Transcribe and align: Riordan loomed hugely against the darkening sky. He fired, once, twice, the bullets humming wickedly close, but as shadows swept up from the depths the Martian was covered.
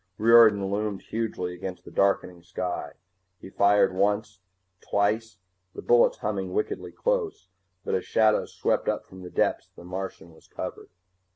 Riordan 0.17 0.65
loomed 0.71 1.03
hugely 1.03 1.53
against 1.53 1.85
the 1.85 1.91
darkening 1.91 2.41
sky. 2.41 2.93
He 3.39 3.51
fired, 3.51 3.93
once, 3.93 4.39
twice, 4.79 5.37
the 5.75 5.83
bullets 5.83 6.17
humming 6.17 6.53
wickedly 6.53 6.91
close, 6.91 7.49
but 7.85 7.93
as 7.93 8.03
shadows 8.03 8.51
swept 8.51 8.89
up 8.89 9.05
from 9.05 9.21
the 9.21 9.29
depths 9.29 9.69
the 9.75 9.83
Martian 9.83 10.33
was 10.33 10.47
covered. 10.47 10.89